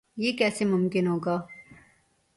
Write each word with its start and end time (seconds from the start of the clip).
یہ 0.17 0.31
کیسے 0.37 0.65
ممکن 0.65 1.07
ہو 1.07 1.17
گا؟ 1.19 1.35